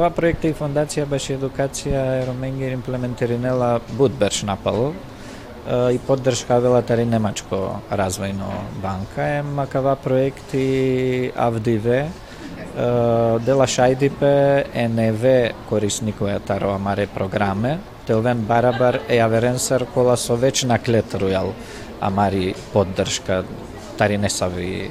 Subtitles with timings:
[0.00, 4.94] Кава проекта и фондација беше едукација Роменгер имплементиринела Будберш напало
[5.92, 7.58] и поддршка велатари Немачко
[7.92, 8.48] развојно
[8.80, 11.98] банка е макава проекти Авдиве
[13.44, 14.32] дела шајдипе
[14.88, 15.36] НВ
[15.68, 17.76] корисникоја таро амаре програме
[18.08, 21.52] телвен барабар е аверенсар кола со веќе наклет ројал
[22.00, 23.42] амари поддршка
[24.00, 24.88] тари не сави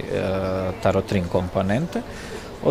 [0.84, 2.04] таро трин компоненте.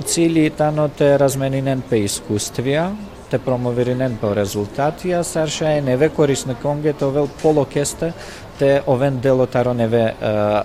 [0.04, 2.90] Цили тано те разменинен пе искуствија,
[3.30, 8.12] те промовиринен по резултати, а сарша е неве корисни конге, то вел полокесте,
[8.58, 10.14] те овен дело таро неве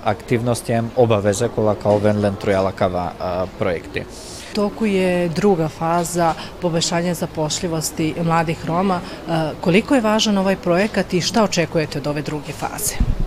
[0.04, 3.12] активности ем обавезе кола као овен лен тројала кава
[3.60, 4.06] проекти
[4.54, 9.00] toku je druga faza poboljšanja zapošljivosti mladih Roma.
[9.02, 13.23] E, koliko je važan ovaj projekat i šta očekujete od ove druge faze?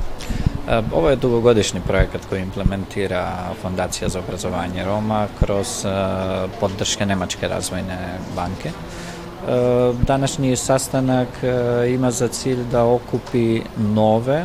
[0.69, 5.89] E, ovo je dugogodišnji projekat koji implementira Fondacija za obrazovanje Roma kroz e,
[6.61, 8.71] podrške Nemačke razvojne banke.
[10.07, 11.29] Današnji sastanak
[11.89, 14.45] ima za cilj da okupi nove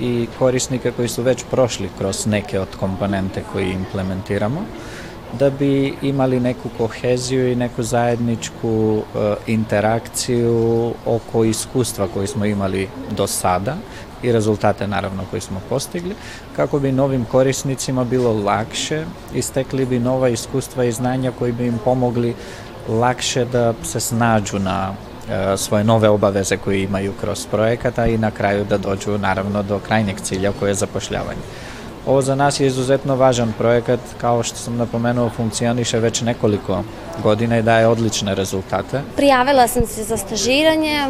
[0.00, 4.60] i korisnike koji su već prošli kroz neke od komponente koje implementiramo
[5.38, 9.02] da bi imali neku koheziju i neku zajedničku
[9.46, 13.76] interakciju oko iskustva koji smo imali do sada
[14.22, 16.14] i rezultate naravno koji smo postigli,
[16.56, 19.04] kako bi novim korisnicima bilo lakše
[19.34, 22.34] i stekli bi nova iskustva i znanja koji bi im pomogli
[22.88, 28.30] lakše da se snađu na uh, svoje nove obaveze koje imaju kroz projekata i na
[28.30, 31.40] kraju da dođu naravno do krajnjeg cilja koje je zapošljavanje.
[32.06, 36.82] Ovo za nas je izuzetno važan projekat, kao što sam napomenuo, funkcioniše već nekoliko
[37.22, 39.00] godina i daje odlične rezultate.
[39.16, 41.08] Prijavila sam se za stažiranje,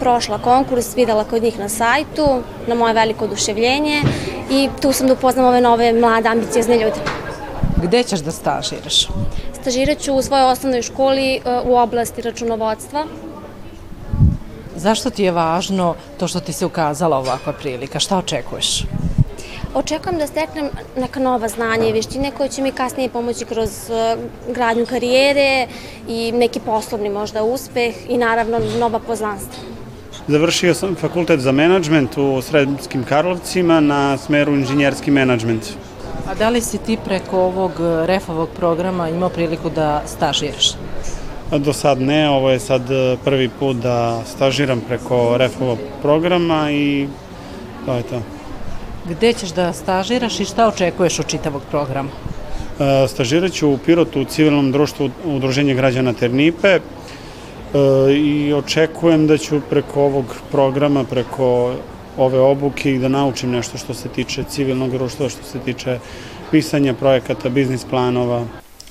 [0.00, 4.02] prošla konkurs, videla kod njih na sajtu, na moje veliko oduševljenje
[4.50, 7.00] i tu sam da upoznam ove nove, mlade, ambiciozne ljude.
[7.82, 9.08] Gde ćeš da stažiraš?
[9.60, 13.04] Stažirat ću u svojoj osnovnoj školi e, u oblasti računovodstva.
[14.76, 18.00] Zašto ti je važno to što ti se ukazala ovakva prilika?
[18.00, 18.84] Šta očekuješ?
[19.74, 24.16] Očekujem da steknem neka nova znanja i veštine koje će mi kasnije pomoći kroz e,
[24.52, 25.66] gradnju karijere
[26.08, 29.71] i neki poslovni možda uspeh i naravno nova poznanstva.
[30.28, 35.62] Završio sam fakultet za menadžment u Sremskim Karlovcima na smeru inženjerski menadžment.
[36.28, 40.70] A da li si ti preko ovog e, refovog programa imao priliku da stažiraš?
[41.50, 47.08] Do sad ne, ovo je sad e, prvi put da stažiram preko refovog programa i
[47.86, 48.22] to je to.
[49.08, 52.10] Gde ćeš da stažiraš i šta očekuješ od čitavog programa?
[52.80, 56.78] E, stažirat ću u Pirotu u civilnom društvu Udruženje građana Ternipe
[58.16, 61.74] i očekujem da ću preko ovog programa, preko
[62.16, 65.98] ove obuke i da naučim nešto što se tiče civilnog društva, što se tiče
[66.50, 68.44] pisanja projekata, biznis planova.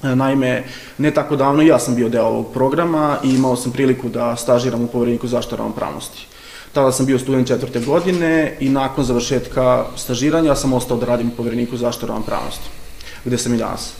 [0.03, 0.63] E, naime,
[0.97, 4.83] ne tako davno ja sam bio deo ovog programa i imao sam priliku da stažiram
[4.83, 6.27] u povereniku zaštite ravnopravnosti.
[6.73, 11.35] Tada sam bio student četvrte godine i nakon završetka stažiranja sam ostao da radim u
[11.37, 12.69] povereniku zaštite ravnopravnosti,
[13.25, 13.93] gde sam i danas.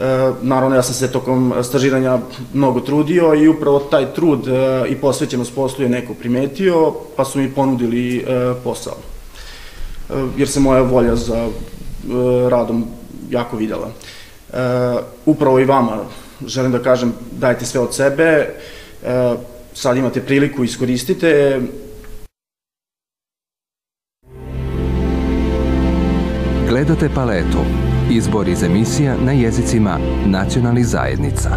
[0.00, 2.18] E, naravno, ja sam se tokom stažiranja
[2.54, 7.38] mnogo trudio i upravo taj trud e, i posvećenost poslu je neko primetio, pa su
[7.38, 8.24] mi ponudili e,
[8.64, 8.96] posao.
[10.36, 11.48] Jer se moja volja za
[12.48, 12.84] radom
[13.30, 13.90] jako videla.
[15.26, 15.98] Upravo i vama
[16.46, 18.54] želim da kažem, dajte sve od sebe,
[19.74, 21.60] sad imate priliku, iskoristite,
[26.68, 27.64] Gledate paletu.
[28.10, 31.50] Izbor iz emisija na jezicima nacionalnih zajednica.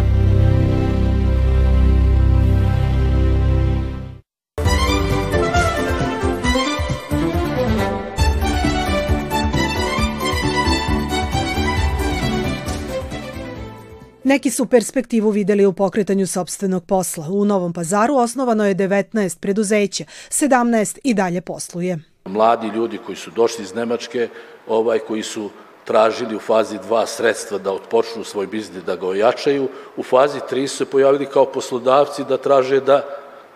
[14.24, 17.26] Neki su perspektivu videli u pokretanju sobstvenog posla.
[17.30, 21.98] U Novom pazaru osnovano je 19 preduzeća, 17 i dalje posluje.
[22.24, 24.28] Mladi ljudi koji su došli iz Nemačke
[24.68, 25.50] ovaj, koji su
[25.84, 29.68] tražili u fazi 2 sredstva da otpočnu svoj biznis, da ga ojačaju.
[29.96, 33.02] U fazi 3 su se pojavili kao poslodavci da traže da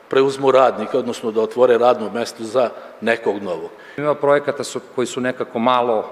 [0.08, 2.70] preuzmu radnika, odnosno da otvore radno mesto za
[3.00, 3.70] nekog novog.
[3.96, 6.10] Ima projekata su, koji su nekako malo,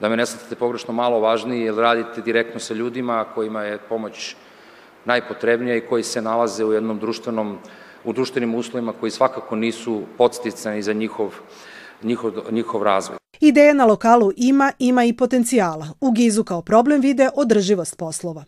[0.00, 4.36] da me ne shvatite pogrešno, malo važniji, jer radite direktno sa ljudima kojima je pomoć
[5.04, 7.58] najpotrebnija i koji se nalaze u jednom društvenom,
[8.04, 11.34] u društvenim uslovima koji svakako nisu podsticani za njihov,
[12.04, 13.16] njihov, njihov razvoj.
[13.40, 15.88] Ideja na lokalu ima, ima i potencijala.
[16.00, 18.44] U Gizu kao problem vide održivost poslova.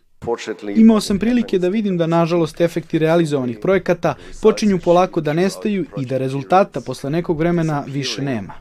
[0.77, 6.07] Imao sam prilike da vidim da nažalost efekti realizovanih projekata počinju polako da nestaju i
[6.07, 8.55] da rezultata posle nekog vremena više nema.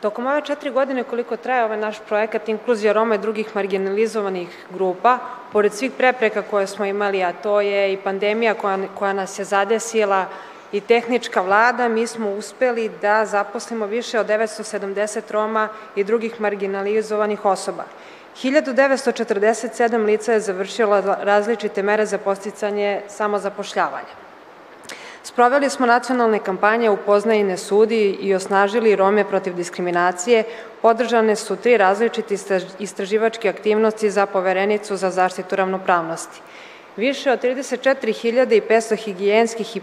[0.00, 5.18] Tokom ove četiri godine koliko traje ovaj naš projekat Inkluzija Roma i drugih marginalizovanih grupa,
[5.52, 9.44] pored svih prepreka koje smo imali, a to je i pandemija koja, koja nas je
[9.44, 10.26] zadesila
[10.76, 17.44] i tehnička vlada, mi smo uspeli da zaposlimo više od 970 Roma i drugih marginalizovanih
[17.44, 17.84] osoba.
[18.42, 24.26] 1947 lica je završilo različite mere za posticanje samozapošljavanja.
[25.22, 30.44] Sproveli smo nacionalne kampanje Upoznaj i ne sudi i osnažili Rome protiv diskriminacije.
[30.82, 32.34] Podržane su tri različite
[32.78, 36.40] istraživačke aktivnosti za poverenicu za zaštitu ravnopravnosti.
[36.96, 39.80] Više od 34.500 higijenskih i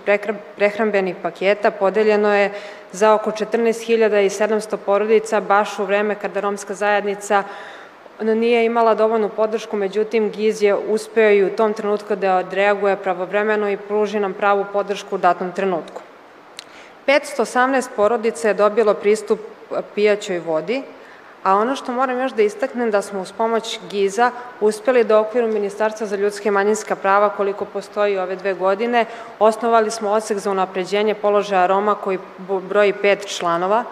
[0.55, 2.51] prehrambenih paketa podeljeno je
[2.91, 7.43] za oko 14.700 porodica baš u vreme kada romska zajednica
[8.21, 13.69] nije imala dovoljnu podršku, međutim GIZ je uspeo i u tom trenutku da odreaguje pravovremeno
[13.69, 16.01] i pruži nam pravu podršku u datom trenutku.
[17.07, 19.39] 518 porodica je dobilo pristup
[19.95, 20.81] pijaćoj vodi,
[21.43, 24.31] a ono što moram još da istaknem da smo uz pomoć GIZ-a
[24.61, 29.05] uspeli da okviru Ministarstva za ljudske i manjinska prava koliko postoji ove dve godine,
[29.39, 32.19] osnovali smo odsek za unapređenje položaja Roma koji
[32.69, 33.83] broji pet članova,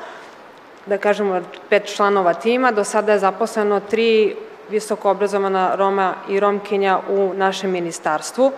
[0.86, 2.71] da kažemo, pet članova tima.
[2.71, 4.36] Do sada je zaposleno tri
[4.69, 8.51] visoko obrazovana Roma i Romkinja u našem ministarstvu.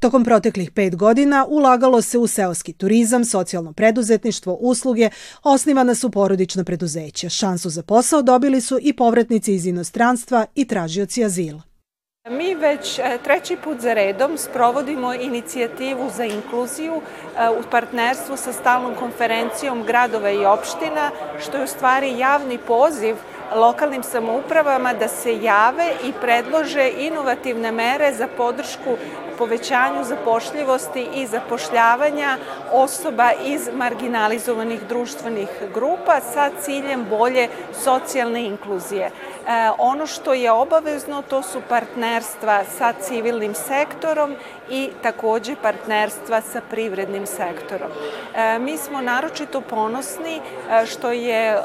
[0.00, 5.10] Tokom proteklih pet godina ulagalo se u seoski turizam, socijalno preduzetništvo, usluge,
[5.42, 7.28] osnivana su porodična preduzeća.
[7.28, 11.62] Šansu za posao dobili su i povratnici iz inostranstva i tražioci azila.
[12.30, 17.00] Mi već e, treći put za redom sprovodimo inicijativu za inkluziju e,
[17.50, 21.10] u partnerstvu sa stalnom konferencijom gradova i opština,
[21.40, 23.16] što je u stvari javni poziv
[23.54, 28.96] lokalnim samoupravama da se jave i predlože inovativne mere za podršku
[29.38, 32.36] povećanju zapošljivosti i zapošljavanja
[32.72, 37.48] osoba iz marginalizovanih društvenih grupa sa ciljem bolje
[37.84, 39.10] socijalne inkluzije.
[39.48, 44.34] E, ono što je obavezno to su partnerstva sa civilnim sektorom
[44.70, 47.90] i takođe partnerstva sa privrednim sektorom.
[48.34, 50.40] E, mi smo naročito ponosni e,
[50.86, 51.60] što je u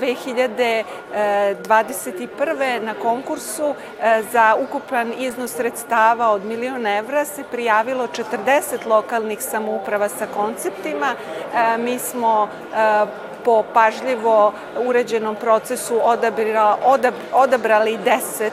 [0.00, 2.82] 2021.
[2.82, 3.74] na konkursu
[4.32, 11.14] za ukupan iznos sredstava od milion evra se prijavilo 40 lokalnih samouprava sa konceptima.
[11.78, 12.48] Mi smo
[13.46, 14.52] po pažljivo
[14.86, 16.00] uređenom procesu
[17.32, 18.50] odabrali 10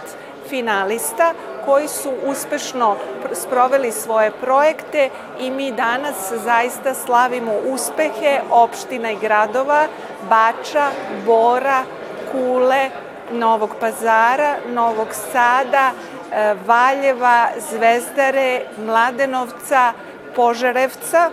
[0.50, 1.34] finalista
[1.66, 2.96] koji su uspešno
[3.34, 5.10] sproveli svoje projekte
[5.40, 9.88] i mi danas zaista slavimo uspehe opština i gradova
[10.30, 10.88] Bača,
[11.26, 11.84] Bora,
[12.32, 12.90] Kule,
[13.32, 15.92] Novog pazara, Novog Sada,
[16.32, 19.94] e, Valjeva, Zvezdare, Mladenovca,
[20.36, 21.30] Požarevca,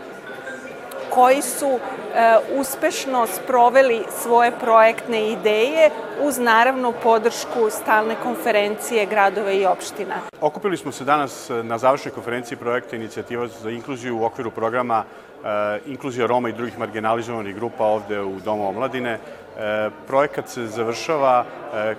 [1.11, 1.79] koji su e,
[2.57, 5.91] uspešno sproveli svoje projektne ideje
[6.23, 10.15] uz naravno podršku stalne konferencije gradova i opština.
[10.41, 15.79] Okupili smo se danas na završnoj konferenciji projekta Inicijativa za inkluziju u okviru programa e,
[15.87, 19.13] Inkluzija Roma i drugih marginalizovanih grupa ovde u Domu omladine.
[19.13, 21.45] E, projekat se završava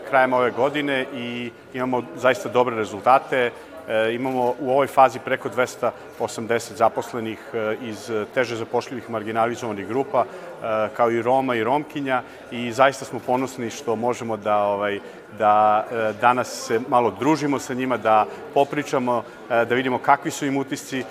[0.09, 3.51] krajem ove godine i imamo zaista dobre rezultate.
[3.87, 10.89] E, imamo u ovoj fazi preko 280 zaposlenih e, iz teže zapošljivih marginalizovanih grupa, e,
[10.97, 12.21] kao i Roma i Romkinja
[12.51, 14.99] i zaista smo ponosni što možemo da, ovaj,
[15.37, 15.85] da
[16.21, 21.03] danas se malo družimo sa njima, da popričamo, da vidimo kakvi su im utisci,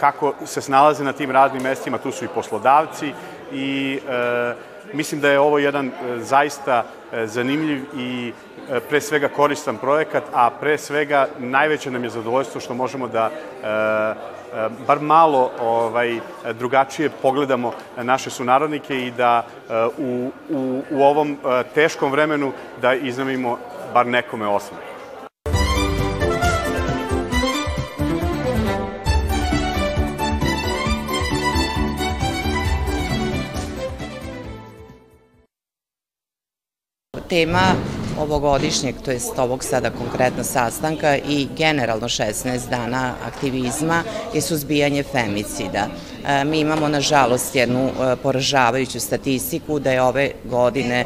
[0.00, 3.12] kako se snalaze na tim radnim mestima, tu su i poslodavci
[3.52, 3.98] i
[4.92, 6.84] mislim da je ovo jedan zaista
[7.26, 8.32] zanimljiv i
[8.70, 13.30] E, pre svega koristan projekat, a pre svega najveće nam je zadovoljstvo što možemo da
[13.30, 16.20] e, e, bar malo ovaj,
[16.52, 19.46] drugačije pogledamo naše sunarodnike i da
[19.98, 21.38] u, u, u ovom
[21.74, 23.58] teškom vremenu da iznamimo
[23.94, 24.80] bar nekome osmeh.
[37.34, 37.74] Tema
[38.18, 44.02] ovogodišnjeg, to jest ovog sada konkretno sastanka i generalno 16 dana aktivizma
[44.34, 45.88] je suzbijanje femicida.
[46.26, 51.04] E, mi imamo, nažalost, jednu e, poražavajuću statistiku da je ove godine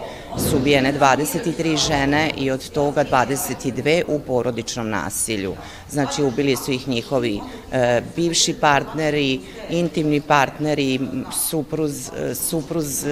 [0.51, 5.55] su ubijene 23 žene i od toga 22 u porodičnom nasilju.
[5.91, 7.41] Znači, ubili su ih njihovi
[7.73, 11.01] e, bivši partneri, intimni partneri,
[11.49, 13.05] supruz, supruz,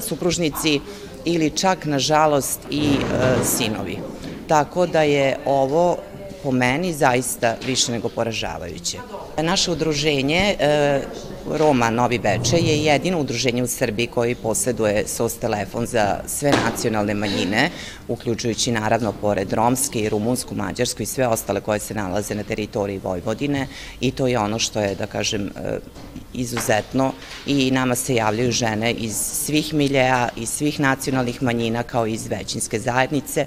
[0.00, 0.80] supružnici,
[1.24, 3.98] ili čak, nažalost, i e, sinovi.
[4.48, 5.96] Tako da je ovo
[6.42, 8.98] po meni zaista više nego poražavajuće.
[9.42, 11.00] Naše udruženje e,
[11.50, 17.14] Roma Novi Bečej je jedino udruženje u Srbiji koji posjeduje SOS telefon za sve nacionalne
[17.14, 17.70] manjine,
[18.08, 22.98] uključujući naravno pored romske i rumunsku, mađarsku i sve ostale koje se nalaze na teritoriji
[22.98, 23.66] Vojvodine
[24.00, 25.78] i to je ono što je, da kažem, e,
[26.34, 27.12] izuzetno
[27.46, 32.26] i nama se javljaju žene iz svih miljeja, iz svih nacionalnih manjina kao i iz
[32.26, 33.46] većinske zajednice.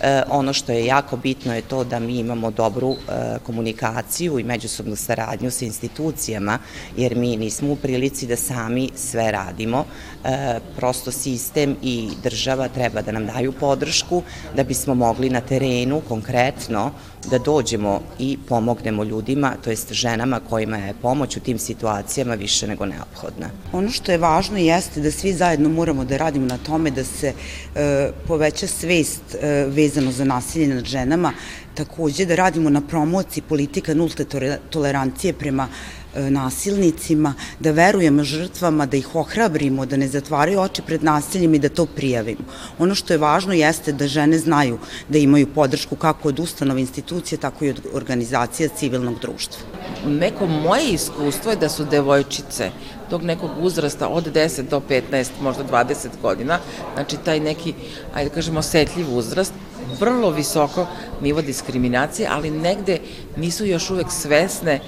[0.00, 4.44] E, ono što je jako bitno je to da mi imamo dobru e, komunikaciju i
[4.44, 6.58] međusobnu saradnju sa institucijama,
[6.96, 9.84] jer mi nismo u prilici da sami sve radimo.
[10.24, 14.22] E, prosto sistem i država treba da nam daju podršku
[14.56, 16.90] da bismo mogli na terenu konkretno
[17.30, 22.66] da dođemo i pomognemo ljudima, to jest ženama kojima je pomoć u tim situacijama više
[22.66, 23.50] nego neophodna.
[23.72, 27.32] Ono što je važno jeste da svi zajedno moramo da radimo na tome da se
[27.74, 31.32] e, poveća svest e, vezano za nasilje nad ženama,
[31.74, 34.24] takođe da radimo na promociji politika nulte
[34.70, 35.68] tolerancije prema
[36.16, 41.68] nasilnicima, da verujemo žrtvama, da ih ohrabrimo, da ne zatvaraju oči pred nasiljem i da
[41.68, 42.44] to prijavimo.
[42.78, 44.78] Ono što je važno jeste da žene znaju
[45.08, 49.62] da imaju podršku kako od ustanova institucije, tako i od organizacija civilnog društva.
[50.06, 52.70] Neko moje iskustvo je da su devojčice
[53.10, 56.58] tog nekog uzrasta od 10 do 15, možda 20 godina,
[56.94, 57.74] znači taj neki,
[58.14, 59.52] ajde da kažemo, osetljiv uzrast,
[60.00, 60.86] vrlo visoko
[61.20, 62.98] nivo diskriminacije, ali negde
[63.36, 64.80] nisu još uvek svesne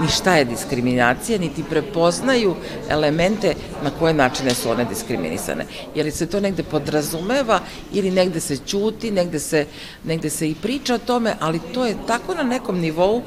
[0.00, 2.54] ni šta je diskriminacija, niti prepoznaju
[2.88, 3.54] elemente
[3.84, 5.66] na koje načine su one diskriminisane.
[5.94, 7.60] Jer se to negde podrazumeva
[7.92, 9.66] ili negde se ćuti, negde se,
[10.04, 13.24] negde se i priča o tome, ali to je tako na nekom nivou uh,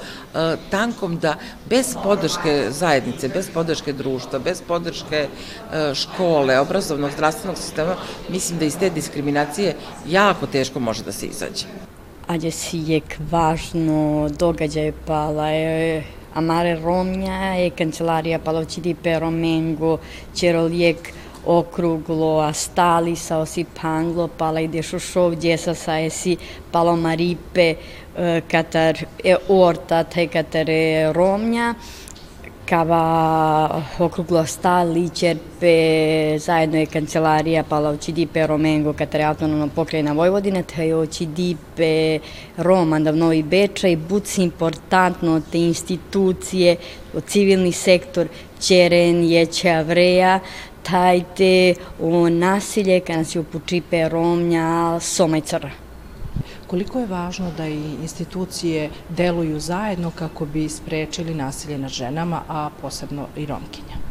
[0.70, 1.36] tankom da
[1.70, 7.96] bez podrške zajednice, bez podrške društva, bez podrške uh, škole, obrazovnog, zdravstvenog sistema,
[8.30, 9.76] mislim da iz te diskriminacije
[10.08, 11.66] jako teško može da se izađe.
[12.28, 13.02] Adesso je
[13.32, 16.04] važno događaj pala je
[16.34, 20.00] Amare Romnja e Kancelaria Palocidipe Romengo
[20.34, 21.14] Ceroliec
[21.46, 26.38] okruglo, a stali sa osi panglo, pala i dešušov, djesa sa esi
[26.72, 27.76] palomaripe,
[28.48, 31.74] katar e orta, te katare romnja,
[32.66, 41.26] Kava okruglo stali, Čerpe, zajedno je kancelarija Palavći Dipe Romengo, Katare autonomno pokrajina Vojvodine, Tajoći
[41.26, 42.20] Dipe
[42.58, 46.76] Roma, da Novi Bečaj, buci importantno te institucije,
[47.28, 48.28] civilni sektor,
[48.60, 50.40] Čeren, Jeće Avreja,
[50.84, 55.83] tajte o nasilje kada se upučipe Romnja, Somajcara.
[56.74, 62.70] Koliko je važno da i institucije deluju zajedno kako bi sprečili nasilje nad ženama, a
[62.82, 64.03] posebno i romkinja?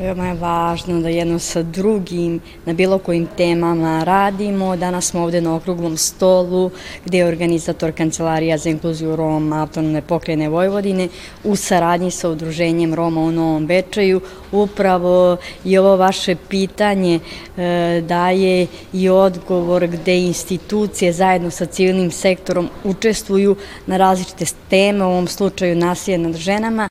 [0.00, 4.76] Veoma je važno da jedno sa drugim na bilo kojim temama radimo.
[4.76, 6.70] Danas smo ovde na okruglom stolu
[7.04, 11.08] gde je organizator Kancelarija za inkluziju Roma autonomne pokrene Vojvodine
[11.44, 14.20] u saradnji sa udruženjem Roma u Novom Bečaju.
[14.52, 17.20] Upravo i ovo vaše pitanje
[17.56, 25.08] e, daje i odgovor gde institucije zajedno sa civilnim sektorom učestvuju na različite teme, u
[25.08, 26.89] ovom slučaju nasilje nad ženama,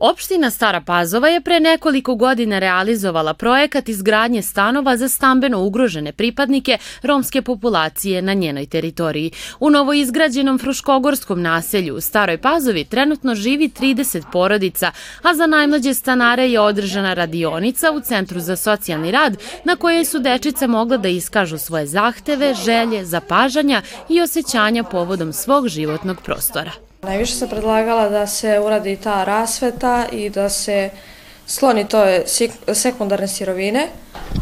[0.00, 6.78] Opština Stara Pazova je pre nekoliko godina realizovala projekat izgradnje stanova za stambeno ugrožene pripadnike
[7.02, 9.30] romske populacije na njenoj teritoriji.
[9.60, 15.94] U novo izgrađenom Fruškogorskom naselju u Staroj Pazovi trenutno živi 30 porodica, a za najmlađe
[15.94, 21.08] stanare je održana radionica u Centru za socijalni rad na kojoj su dečice mogle da
[21.08, 26.87] iskažu svoje zahteve, želje, zapažanja i osjećanja povodom svog životnog prostora.
[27.02, 30.90] Najviše se predlagala da se uradi ta rasveta i da se
[31.46, 32.04] sloni to
[32.74, 33.88] sekundarne sirovine.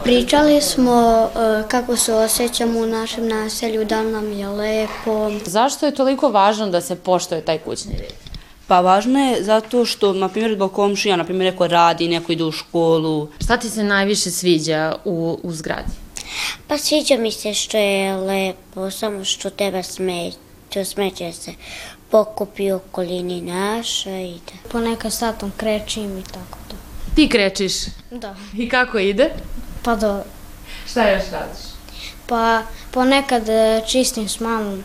[0.05, 5.31] Pričali smo uh, kako se osjećamo u našem naselju, da nam je lepo.
[5.45, 8.13] Zašto je toliko važno da se poštoje taj kućni red?
[8.67, 12.45] Pa važno je zato što, na primjer, zbog komšija, na primjer, neko radi, neko ide
[12.45, 13.29] u školu.
[13.45, 15.93] Šta ti se najviše sviđa u, u zgradi?
[16.69, 21.55] Pa sviđa mi se što je lepo, samo što treba smeće, smeće se
[22.11, 24.69] pokupi okolini naša i da.
[24.71, 26.77] Ponekad s tatom krećim i tako da.
[27.15, 27.73] Ti krečiš?
[28.11, 28.37] Da.
[28.57, 29.31] I kako ide?
[29.83, 30.23] Pa do...
[30.91, 31.65] Šta još radiš?
[32.27, 34.85] Pa ponekad e, čistim s mamom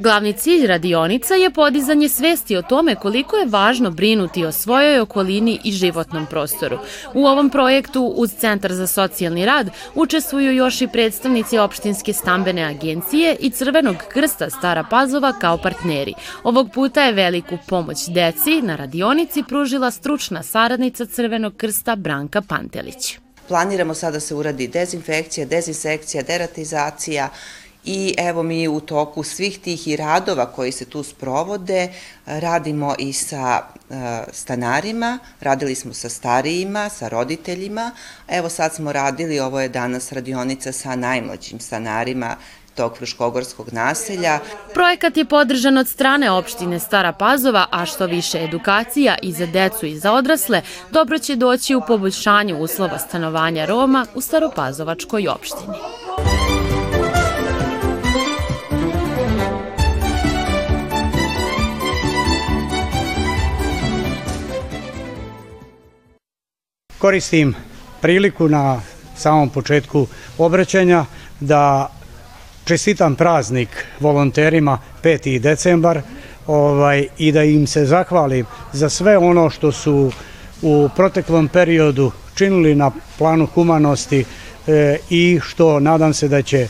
[0.00, 5.60] Glavni cilj radionica je podizanje svesti o tome koliko je važno brinuti o svojoj okolini
[5.64, 6.78] i životnom prostoru.
[7.14, 13.36] U ovom projektu uz Centar za socijalni rad učestvuju još i predstavnici opštinske stambene agencije
[13.40, 16.14] i Crvenog krsta Stara Pazova kao partneri.
[16.44, 23.18] Ovog puta je veliku pomoć deci na radionici pružila stručna saradnica Crvenog krsta Branka Pantelić.
[23.48, 27.28] Planiramo sada da se uradi dezinfekcija, dezinsekcija, deratizacija,
[27.84, 31.88] i evo mi u toku svih tih i radova koji se tu sprovode
[32.26, 33.96] radimo i sa uh,
[34.32, 37.90] stanarima, radili smo sa starijima, sa roditeljima,
[38.28, 42.36] evo sad smo radili, ovo je danas radionica sa najmlađim stanarima
[42.74, 44.38] tog Fruškogorskog naselja.
[44.74, 49.86] Projekat je podržan od strane opštine Stara Pazova, a što više edukacija i za decu
[49.86, 55.99] i za odrasle, dobro će doći u poboljšanju uslova stanovanja Roma u Staropazovačkoj opštini.
[67.00, 67.54] Koristim
[68.00, 68.80] priliku na
[69.16, 70.06] samom početku
[70.38, 71.04] obraćanja
[71.40, 71.90] da
[72.64, 73.68] čestitam praznik
[74.00, 75.38] volonterima 5.
[75.38, 76.00] decembar
[76.46, 80.12] ovaj, i da im se zahvalim za sve ono što su
[80.62, 84.24] u proteklom periodu činili na planu humanosti
[84.66, 86.68] e, i što nadam se da će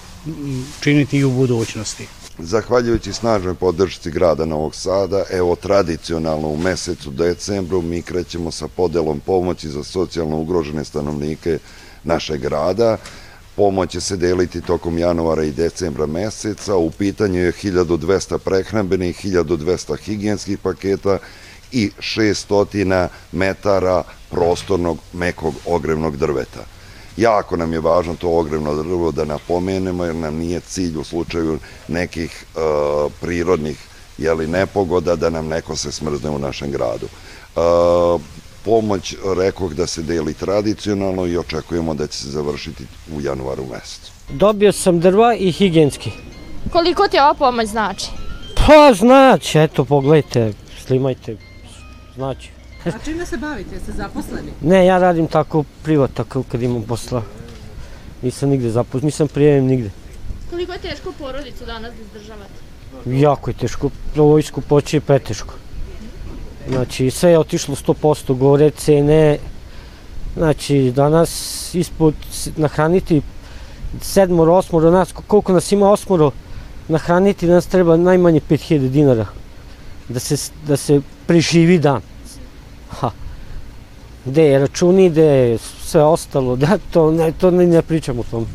[0.81, 2.20] činiti i u budućnosti.
[2.43, 9.21] Zahvaljujući snažnoj podršci grada Novog Sada, evo tradicionalno u mesecu decembru mi krećemo sa podelom
[9.21, 11.59] pomoći za socijalno ugrožene stanovnike
[12.05, 12.97] našeg grada.
[13.57, 16.77] Pomoć će se deliti tokom januara i decembra meseca.
[16.77, 21.19] U pitanju je 1200 prehrambenih, 1200 higijenskih paketa
[21.73, 26.80] i 600 metara prostornog mekog ogrevnog drveta.
[27.17, 31.59] Jako nam je važno to ogrevno drvo da napomenemo, jer nam nije cilj u slučaju
[31.89, 33.79] nekih uh, prirodnih
[34.19, 37.07] jeli, nepogoda da nam neko se smrzne u našem gradu.
[37.57, 38.21] Uh,
[38.65, 42.85] pomoć rekoh da se deli tradicionalno i očekujemo da će se završiti
[43.17, 44.13] u januaru mesecu.
[44.31, 46.11] Dobio sam drva i higijenski.
[46.73, 48.07] Koliko ti ova pomoć znači?
[48.67, 50.53] Pa znači, eto pogledajte,
[50.87, 51.37] slimajte,
[52.15, 52.60] znači.
[52.85, 53.75] A čime se bavite?
[53.75, 54.53] Jeste zaposleni?
[54.61, 57.23] Ne, ja radim tako privat, tako kad imam posla.
[58.23, 59.91] Nisam nigde zaposlen, nisam prijavim nigde.
[60.51, 62.71] Koliko je teško porodicu danas da izdržavate?
[63.07, 65.55] Jako je teško, vojsku poći je preteško.
[66.69, 69.39] Znači, sve je otišlo 100% gore, cene.
[70.37, 72.15] Znači, danas ispod
[72.57, 73.23] nahraniti
[74.01, 76.31] sedmoro, osmoro nas, koliko nas ima osmoro,
[76.89, 79.27] nahraniti nas treba najmanje 5000 dinara
[80.09, 82.01] da se, da se preživi dan.
[82.91, 83.11] Ha.
[84.25, 88.23] Gde je računi, gde je sve ostalo, da to ne, to ne, ne pričam o
[88.23, 88.47] tom.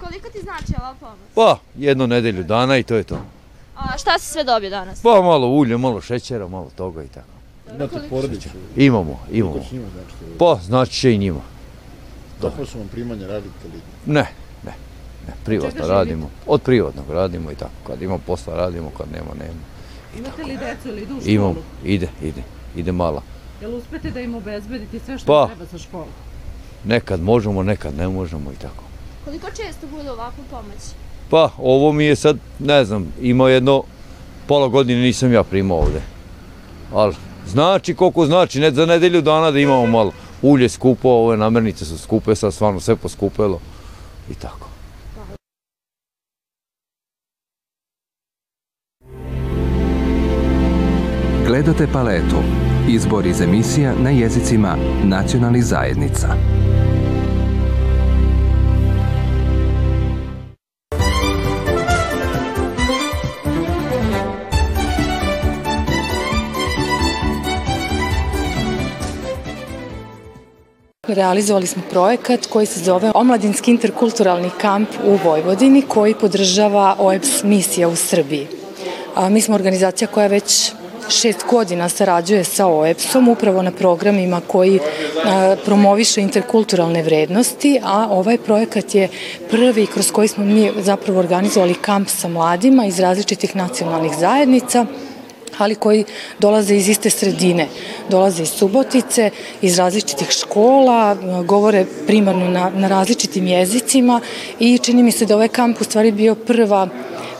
[0.00, 1.16] Koliko ti znači ova pomoć?
[1.34, 3.18] Pa, jednu nedelju dana i to je to.
[3.76, 5.02] A šta si sve dobio danas?
[5.02, 7.26] Pa, malo ulja, malo šećera, malo toga i tako.
[7.76, 8.48] Imate porodicu?
[8.76, 9.52] Imamo, imamo.
[9.52, 10.38] Koliko njima znači?
[10.38, 11.40] Pa, znači će i njima.
[12.40, 13.80] Kako su vam primanje radite li?
[14.06, 14.26] Ne,
[14.64, 14.72] ne,
[15.26, 16.30] ne, privatno radimo.
[16.46, 17.72] Od privatnog radimo i tako.
[17.86, 19.60] Kad ima posla radimo, kad nema, nema.
[20.18, 21.34] Imate li decu ili idu u školu?
[21.34, 22.42] Imamo, ide, ide,
[22.76, 23.22] ide mala.
[23.60, 25.46] Jel uspete da im obezbedite sve što Pa.
[25.46, 26.06] treba za školu?
[26.84, 28.84] Nekad možemo, nekad ne možemo i tako.
[29.24, 30.80] Koliko često bude ovakva pomoć?
[31.30, 33.82] Pa, ovo mi je sad, ne znam, imao jedno,
[34.46, 36.00] pola godine nisam ja primao ovde.
[36.92, 37.14] Ali,
[37.46, 40.12] znači koliko znači, ne za nedelju dana da imamo malo.
[40.42, 43.60] Ulje skupo, ove namirnice su skupe, sad stvarno sve poskupelo
[44.30, 44.68] i tako.
[51.46, 52.63] Gledate paletu.
[52.88, 56.28] Izbor iz emisija na jezicima nacionalnih zajednica.
[71.08, 77.88] Realizovali smo projekat koji se zove Omladinski interkulturalni kamp u Vojvodini koji podržava OEBS misija
[77.88, 78.46] u Srbiji.
[79.30, 80.72] Mi smo organizacija koja već
[81.08, 84.80] šest godina sarađuje sa OEPS-om upravo na programima koji
[85.24, 89.08] a, promoviše interkulturalne vrednosti, a ovaj projekat je
[89.50, 94.86] prvi kroz koji smo mi zapravo organizovali kamp sa mladima iz različitih nacionalnih zajednica,
[95.58, 96.04] ali koji
[96.38, 97.68] dolaze iz iste sredine.
[98.08, 99.30] Dolaze iz Subotice,
[99.62, 104.20] iz različitih škola, govore primarno na, na različitim jezicima
[104.58, 106.88] i čini mi se da ovaj kamp u stvari bio prva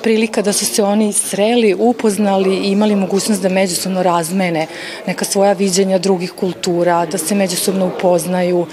[0.04, 4.66] prilika da su se oni sreli, upoznali i imali mogućnost da međusobno razmene
[5.06, 8.66] neka svoja viđenja drugih kultura, da se međusobno upoznaju,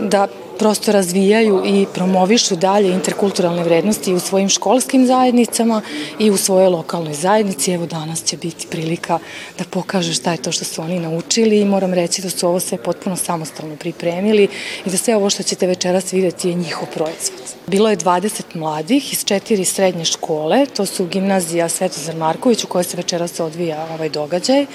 [0.00, 5.82] da prosto razvijaju i promovišu dalje interkulturalne vrednosti u svojim školskim zajednicama
[6.18, 7.72] i u svojoj lokalnoj zajednici.
[7.72, 9.18] Evo danas će biti prilika
[9.58, 12.60] da pokažu šta je to što su oni naučili i moram reći da su ovo
[12.60, 14.48] sve potpuno samostalno pripremili
[14.86, 17.40] i da sve ovo što ćete večeras videti je njihov proizvod.
[17.66, 22.84] Bilo je 20 mladih iz četiri srednje škole, to su gimnazija Svetozar Marković u kojoj
[22.84, 24.66] se večeras odvija ovaj događaj,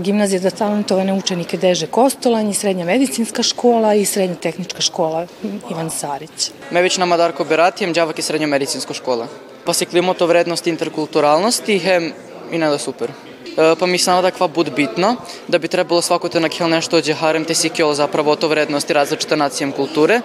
[0.00, 5.26] gimnazija za talentovane učenike Deže Kostolanj i srednja medicinska škola i srednja tehnička škola škola
[5.70, 6.50] Ivan Sarić.
[6.70, 9.26] Веќе нама Дарко Бератием, đavak iz srednja medicinska škola.
[9.64, 12.12] Pa se klимото вредност интеркултуралности, хем
[12.52, 13.10] и не да супер.
[13.56, 15.16] па ми се надаква буд битно,
[15.48, 18.94] да би требало свакото на кил нешто од джехарем те си кил заправо то вредности
[18.94, 20.22] различите нацијем културе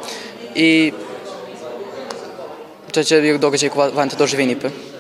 [0.56, 0.94] и
[2.94, 4.46] to će događaj koji vante doživi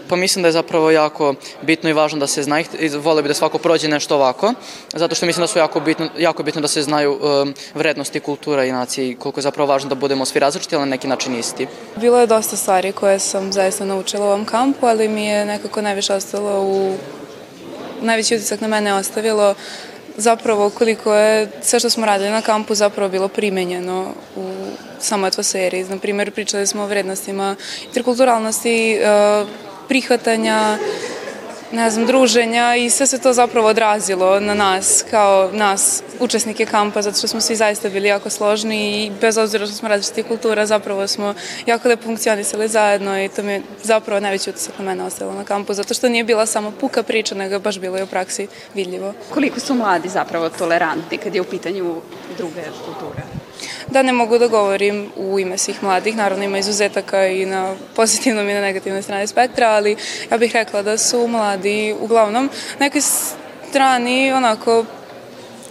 [0.10, 3.28] Pa mislim da je zapravo jako bitno i važno da se zna i vole bi
[3.28, 4.54] da svako prođe nešto ovako,
[4.94, 8.66] zato što mislim da su jako bitno, jako bitno da se znaju um, vrednosti kultura
[8.66, 11.36] i nacije i koliko je zapravo važno da budemo svi različiti, ali na neki način
[11.36, 11.68] isti.
[11.96, 15.82] Bilo je dosta stvari koje sam zaista naučila u ovom kampu, ali mi je nekako
[15.82, 16.96] najviše ostalo u
[18.02, 19.56] najveći utisak na mene ostavilo
[20.18, 24.50] zapravo koliko je sve što smo radili na kampu zapravo bilo primenjeno u
[25.00, 25.84] samoj atmosferi.
[25.84, 29.46] Na primjer, pričali smo o vrednostima interkulturalnosti, e,
[29.88, 30.78] prihvatanja,
[31.72, 37.02] ne znam, druženja i sve se to zapravo odrazilo na nas, kao nas, učesnike kampa,
[37.02, 40.66] zato što smo svi zaista bili jako složni i bez obzira što smo različiti kultura,
[40.66, 41.34] zapravo smo
[41.66, 45.44] jako lepo funkcionisali zajedno i to mi je zapravo najveći utisak na mene ostalo na
[45.44, 49.14] kampu, zato što nije bila samo puka priča, nego baš bilo je u praksi vidljivo.
[49.34, 52.02] Koliko su mladi zapravo tolerantni kad je u pitanju
[52.38, 53.45] druge kulture?
[53.88, 58.50] Da ne mogu da govorim u ime svih mladih, naravno ima izuzetaka i na pozitivnom
[58.50, 59.96] i na negativnoj strani spektra, ali
[60.32, 62.50] ja bih rekla da su mladi uglavnom
[62.80, 63.02] nekoj
[63.70, 64.86] strani onako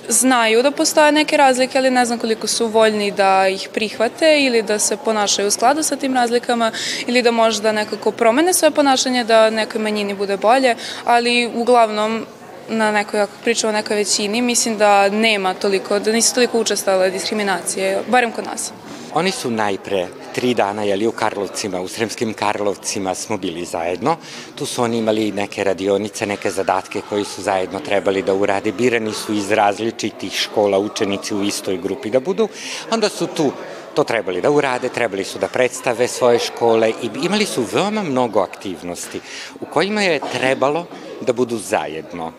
[0.09, 4.63] znaju da postoje neke razlike, ali ne znam koliko su voljni da ih prihvate ili
[4.63, 6.73] da se ponašaju u skladu sa tim razlikama
[7.07, 12.27] ili da možda nekako promene svoje ponašanje da nekoj manjini bude bolje, ali uglavnom
[12.69, 17.11] na nekoj, ako pričamo o nekoj većini, mislim da nema toliko, da nisu toliko učestale
[17.11, 18.73] diskriminacije, barem kod nas.
[19.15, 24.17] Oni su najpre tri dana jeli u Karlovcima, u Sremskim Karlovcima smo bili zajedno.
[24.55, 28.73] Tu su oni imali neke radionice, neke zadatke koji su zajedno trebali da urade.
[28.73, 32.49] Birani su iz različitih škola učenici u istoj grupi da budu.
[32.91, 33.53] Onda su tu
[33.95, 38.41] to trebali da urade, trebali su da predstave svoje škole i imali su veoma mnogo
[38.41, 39.21] aktivnosti
[39.61, 40.87] u kojima je trebalo
[41.25, 42.33] da budu zajedno.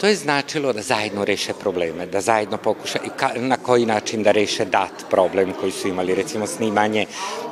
[0.00, 4.22] To je značilo da zajedno reše probleme, da zajedno pokuša i ka, na koji način
[4.22, 7.06] da reše dat problem koji su imali, recimo snimanje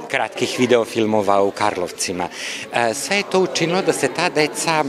[0.09, 2.29] kratkih videofilmova u Karlovcima.
[2.73, 4.85] E, sve je to učinilo da se ta deca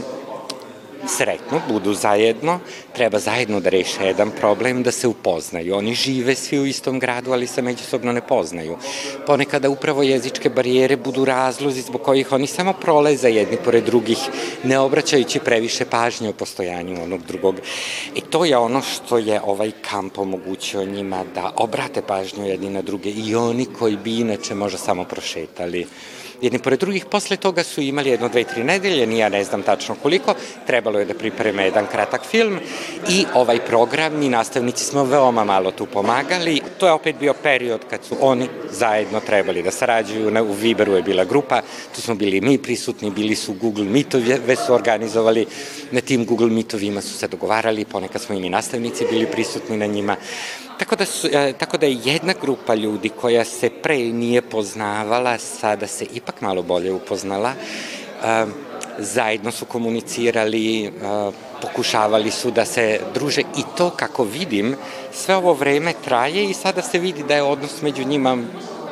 [1.08, 2.60] sretno, budu zajedno,
[2.92, 5.76] treba zajedno da reše jedan problem, da se upoznaju.
[5.76, 8.76] Oni žive svi u istom gradu, ali se međusobno ne poznaju.
[9.26, 14.18] Ponekada upravo jezičke barijere budu razlozi zbog kojih oni samo proleze jedni pored drugih,
[14.64, 17.54] ne obraćajući previše pažnje o postojanju onog drugog.
[18.14, 22.82] I to je ono što je ovaj kamp omogućio njima da obrate pažnju jedni na
[22.82, 25.86] druge i oni koji bi inače možda samo prošetali
[26.42, 27.04] jedni pored drugih.
[27.04, 30.34] Posle toga su imali jedno, dve, tri nedelje, nija ne znam tačno koliko,
[30.66, 32.58] trebalo je da pripreme jedan kratak film
[33.08, 36.60] i ovaj program, mi nastavnici smo veoma malo tu pomagali.
[36.78, 41.02] To je opet bio period kad su oni zajedno trebali da sarađuju, u Viberu je
[41.02, 41.60] bila grupa,
[41.94, 45.46] tu smo bili mi prisutni, bili su Google Meetovi, već su organizovali,
[45.92, 49.86] na tim Google Meetovima su se dogovarali, ponekad smo i mi nastavnici bili prisutni na
[49.86, 50.16] njima.
[50.78, 55.38] Tako da, su, e, tako da je jedna grupa ljudi koja se pre nije poznavala,
[55.38, 58.46] sada se ipak malo bolje upoznala, e,
[58.98, 60.90] zajedno su komunicirali, e,
[61.62, 64.76] pokušavali su da se druže i to kako vidim,
[65.12, 68.38] sve ovo vreme traje i sada se vidi da je odnos među njima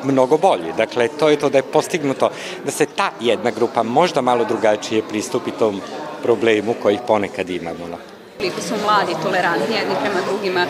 [0.05, 0.73] mnogo bolji.
[0.77, 2.31] Dakle, to je to da je postignuto
[2.65, 5.81] da se ta jedna grupa možda malo drugačije pristupi tom
[6.23, 7.99] problemu koji ponekad imamo.
[8.39, 10.67] Koliko su mladi tolerantni jedni prema drugima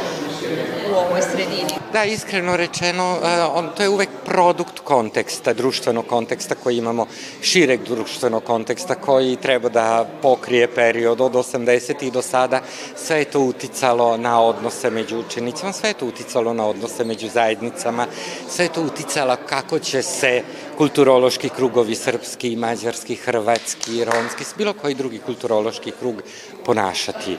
[0.97, 1.77] ovoj sredini?
[1.93, 7.07] Da, iskreno rečeno, e, to je uvek produkt konteksta, društvenog konteksta koji imamo,
[7.43, 12.07] šireg društvenog konteksta koji treba da pokrije period od 80.
[12.07, 12.61] i do sada.
[12.97, 17.29] Sve je to uticalo na odnose među učenicima, sve je to uticalo na odnose među
[17.29, 18.07] zajednicama,
[18.49, 20.43] sve je to uticalo kako će se
[20.79, 26.23] kulturološki krugovi srpski, mađarski, hrvatski, romski, bilo koji drugi kulturološki krug
[26.65, 27.37] ponašati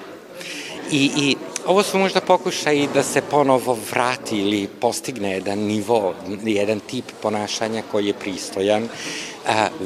[0.91, 1.35] I, I
[1.67, 7.83] ovo su možda pokušaj da se ponovo vrati ili postigne jedan nivo, jedan tip ponašanja
[7.91, 8.89] koji je pristojan,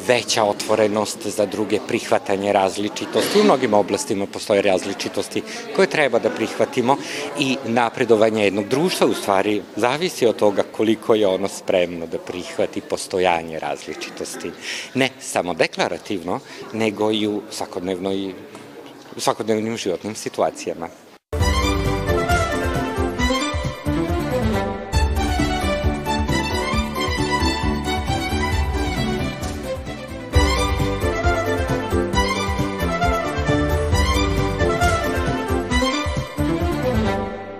[0.07, 3.39] veća otvorenost za druge, prihvatanje različitosti.
[3.39, 5.41] U mnogim oblastima postoje različitosti
[5.75, 6.97] koje treba da prihvatimo
[7.39, 12.81] i napredovanje jednog društva u stvari zavisi od toga koliko je ono spremno da prihvati
[12.81, 14.51] postojanje različitosti.
[14.93, 16.39] Ne samo deklarativno,
[16.73, 18.33] nego i u svakodnevnoj
[19.17, 20.87] svakodnevnim životnim situacijama.